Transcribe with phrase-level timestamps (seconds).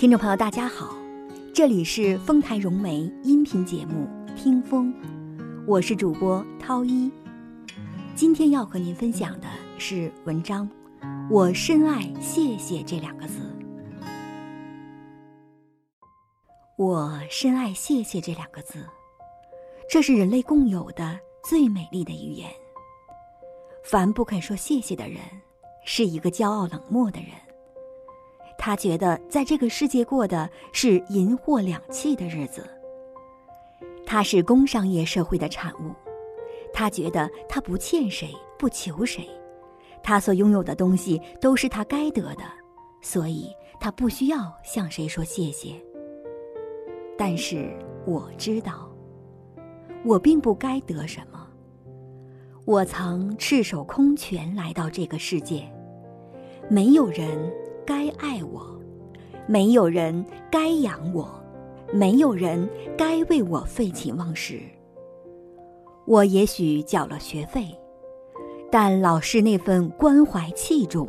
[0.00, 0.96] 听众朋友，大家好，
[1.54, 4.90] 这里是丰台融媒音频节目《听风》，
[5.66, 7.12] 我是主播涛一。
[8.14, 10.66] 今天要和您分享的是文章，
[11.28, 13.40] 我深爱“谢谢”这两个字。
[16.78, 18.82] 我深爱“谢谢”这两个字，
[19.86, 22.50] 这是人类共有的最美丽的语言。
[23.84, 25.18] 凡不肯说谢谢的人，
[25.84, 27.32] 是一个骄傲冷漠的人。
[28.62, 32.62] 他觉得在这个世界过的是银货两讫的日子。
[34.04, 35.94] 他是工商业社会的产物，
[36.70, 39.26] 他觉得他不欠谁，不求谁，
[40.02, 42.42] 他所拥有的东西都是他该得的，
[43.00, 45.72] 所以他不需要向谁说谢谢。
[47.16, 47.74] 但是
[48.04, 48.94] 我知道，
[50.04, 51.48] 我并不该得什么。
[52.66, 55.66] 我曾赤手空拳来到这个世界，
[56.68, 57.50] 没有人。
[57.90, 58.64] 该爱我，
[59.48, 61.28] 没有人该养我，
[61.92, 64.60] 没有人该为我废寝忘食。
[66.06, 67.66] 我也许缴了学费，
[68.70, 71.08] 但老师那份关怀器重，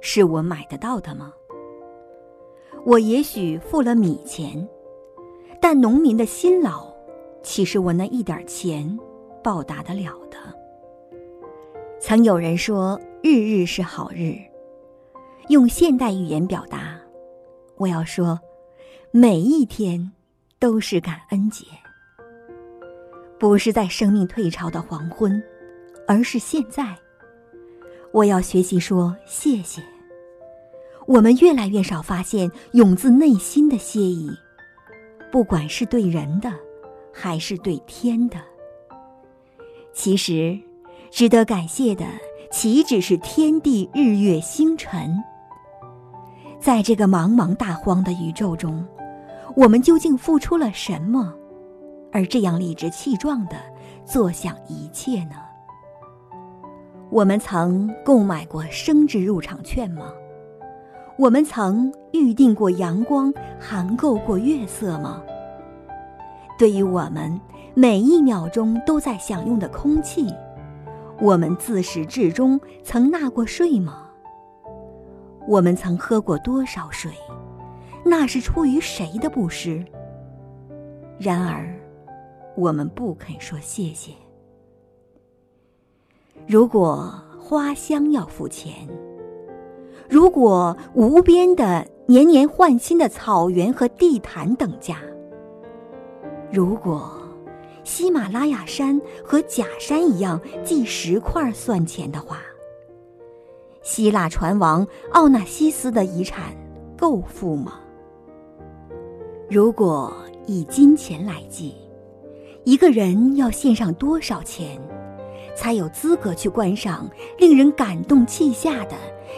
[0.00, 1.30] 是我买得到的吗？
[2.86, 4.66] 我也许付了米钱，
[5.60, 6.90] 但农民的辛劳，
[7.42, 8.98] 岂是我那一点钱
[9.44, 10.38] 报答得了的？
[12.00, 14.38] 曾有人说：“日日是好日。”
[15.48, 16.98] 用现代语言表达，
[17.76, 18.38] 我要说，
[19.12, 20.10] 每一天
[20.58, 21.64] 都是感恩节，
[23.38, 25.40] 不是在生命退潮的黄昏，
[26.08, 26.96] 而是现在。
[28.12, 29.80] 我要学习说谢谢。
[31.06, 34.28] 我们越来越少发现涌自内心的谢意，
[35.30, 36.52] 不管是对人的，
[37.12, 38.38] 还是对天的。
[39.92, 40.58] 其实，
[41.08, 42.04] 值得感谢的
[42.50, 45.16] 岂止是天地日月星辰？
[46.66, 48.84] 在这个茫茫大荒的宇宙中，
[49.54, 51.32] 我们究竟付出了什么，
[52.10, 53.54] 而这样理直气壮的
[54.04, 55.36] 坐享一切呢？
[57.08, 60.12] 我们曾购买过生殖入场券吗？
[61.16, 65.22] 我们曾预定过阳光，含购过月色吗？
[66.58, 67.40] 对于我们
[67.74, 70.34] 每一秒钟都在享用的空气，
[71.20, 74.05] 我们自始至终曾纳过税吗？
[75.46, 77.12] 我们曾喝过多少水？
[78.04, 79.84] 那是出于谁的布施？
[81.18, 81.74] 然而，
[82.56, 84.12] 我们不肯说谢谢。
[86.46, 88.88] 如果花香要付钱，
[90.08, 94.98] 如果无边的年年换新的草原和地毯等价，
[96.52, 97.10] 如果
[97.82, 102.40] 喜马拉雅山和假山一样计石块算钱的话。
[103.86, 106.52] 希腊船王奥纳西斯的遗产
[106.98, 107.74] 够付吗？
[109.48, 110.12] 如果
[110.44, 111.72] 以金钱来计，
[112.64, 114.76] 一个人要献上多少钱，
[115.54, 117.08] 才有资格去观赏
[117.38, 118.96] 令人感动泣下的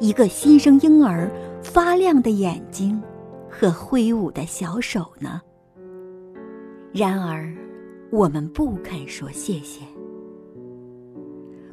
[0.00, 1.30] 一个新生婴儿
[1.62, 2.98] 发亮的眼睛
[3.50, 5.42] 和挥舞的小手呢？
[6.94, 7.54] 然而，
[8.10, 9.82] 我们不肯说谢谢。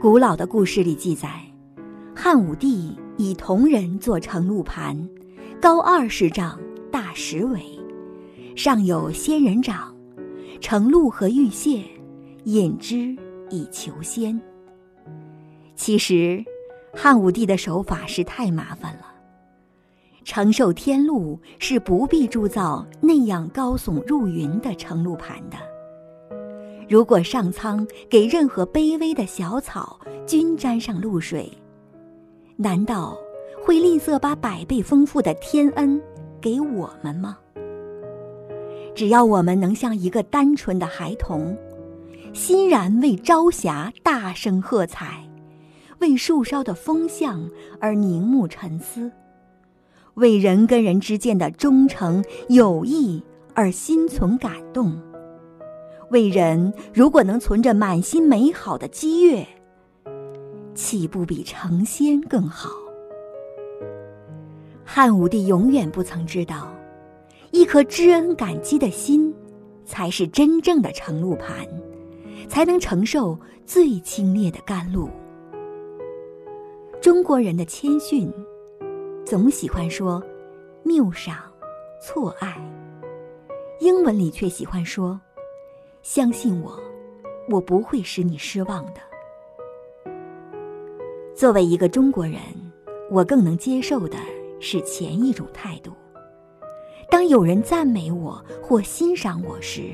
[0.00, 1.51] 古老的故事里记载。
[2.14, 5.08] 汉武帝以铜人做承露盘，
[5.60, 6.58] 高二十丈，
[6.90, 7.60] 大十围，
[8.54, 9.94] 上有仙人掌，
[10.60, 11.82] 承露和玉屑，
[12.44, 13.16] 引之
[13.50, 14.40] 以求仙。
[15.74, 16.44] 其实，
[16.94, 19.06] 汉武帝的手法是太麻烦了。
[20.22, 25.56] 承受天禄是不必铸造那样高耸入云的承露盘的。
[26.88, 31.50] 如果上苍给任何卑微的小草均沾上露水，
[32.62, 33.18] 难道
[33.64, 36.00] 会吝啬把百倍丰富的天恩
[36.40, 37.36] 给我们吗？
[38.94, 41.58] 只要我们能像一个单纯的孩童，
[42.32, 45.28] 欣然为朝霞大声喝彩，
[45.98, 47.50] 为树梢的风向
[47.80, 49.10] 而凝目沉思，
[50.14, 53.20] 为人跟人之间的忠诚友谊
[53.54, 54.96] 而心存感动，
[56.10, 59.44] 为人如果能存着满心美好的激越。
[60.74, 62.70] 岂不比成仙更好？
[64.84, 66.72] 汉武帝永远不曾知道，
[67.50, 69.34] 一颗知恩感激的心，
[69.84, 71.66] 才是真正的承露盘，
[72.48, 75.08] 才能承受最清冽的甘露。
[77.00, 78.32] 中国人的谦逊，
[79.24, 80.22] 总喜欢说
[80.84, 81.36] “谬赏
[82.02, 82.56] ”“错爱”，
[83.80, 85.20] 英文里却喜欢说
[86.02, 86.78] “相信我，
[87.48, 89.00] 我不会使你失望的”。
[91.34, 92.38] 作为一个中国人，
[93.10, 94.16] 我更能接受的
[94.60, 95.90] 是前一种态度，
[97.10, 99.90] 当有人赞美我或欣赏我时，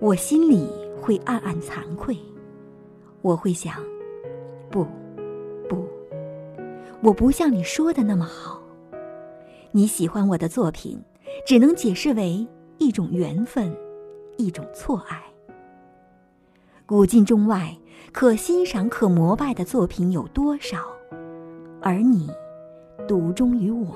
[0.00, 0.68] 我心里
[1.00, 2.16] 会暗暗惭愧。
[3.22, 3.74] 我会想：
[4.70, 4.84] 不，
[5.68, 5.86] 不，
[7.02, 8.60] 我不像你说的那么好。
[9.70, 11.00] 你喜欢我的作品，
[11.46, 12.46] 只能解释为
[12.78, 13.74] 一种缘分，
[14.36, 15.22] 一种错爱。
[16.90, 17.72] 古今中外，
[18.10, 20.78] 可欣赏、可膜拜的作品有多少？
[21.80, 22.28] 而你，
[23.06, 23.94] 独钟于我，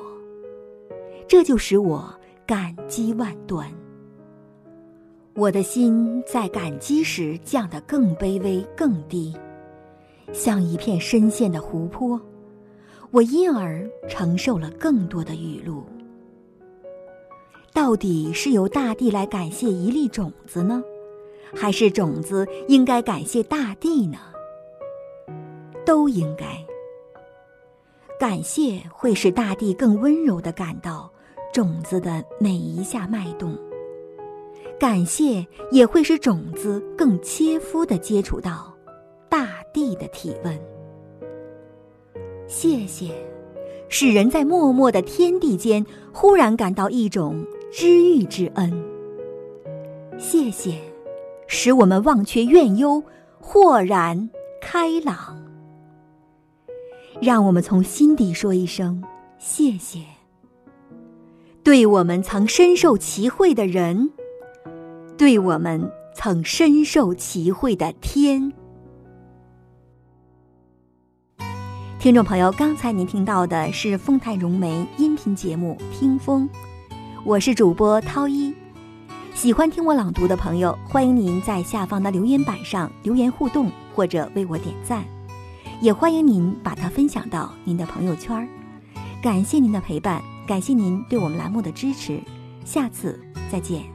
[1.26, 2.14] 这就使我
[2.46, 3.68] 感激万端。
[5.34, 9.36] 我的心在感激时降得更卑微、更低，
[10.32, 12.20] 像一片深陷的湖泊。
[13.10, 15.82] 我因而承受了更多的雨露。
[17.72, 20.80] 到底是由大地来感谢一粒种子呢？
[21.54, 24.18] 还是种子应该感谢大地呢？
[25.84, 26.46] 都应该。
[28.18, 31.10] 感谢会使大地更温柔的感到
[31.52, 33.56] 种子的每一下脉动，
[34.78, 38.72] 感谢也会使种子更切肤的接触到
[39.28, 40.58] 大地的体温。
[42.46, 43.10] 谢谢，
[43.88, 48.72] 使人在默默的天地间忽然感到一种知遇之恩。
[50.18, 50.78] 谢谢。
[51.46, 53.02] 使我们忘却怨忧，
[53.38, 54.30] 豁然
[54.60, 55.42] 开朗。
[57.20, 59.02] 让我们从心底说一声
[59.38, 60.00] 谢谢。
[61.62, 64.10] 对我们曾深受其惠的人，
[65.16, 68.52] 对我们曾深受其惠的天。
[71.98, 76.46] 听众朋友，刚才您听到的是丰台融媒音频节目《听风》，
[77.24, 78.54] 我是主播涛一。
[79.34, 85.04] 喜欢听我朗读的朋友，欢迎您在下方的留言板上留言互动，或者为我点赞，
[85.82, 88.48] 也欢迎您把它分享到您的朋友圈。
[89.20, 92.22] 感谢您的陪伴，感谢您对我们栏目的支持，
[92.64, 93.20] 下次
[93.50, 93.93] 再见。